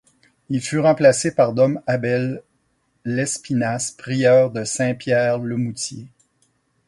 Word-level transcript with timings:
Il 0.49 0.61
fut 0.61 0.79
remplacé 0.79 1.35
par 1.35 1.53
Dom 1.53 1.79
Abel 1.85 2.41
Lespinasse, 3.05 3.91
prieur 3.91 4.49
de 4.49 4.63
Saint-Pierre-le-Moutier. 4.63 6.07